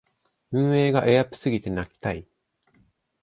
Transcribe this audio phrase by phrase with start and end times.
[0.51, 2.27] 運営がエアプすぎて泣きたい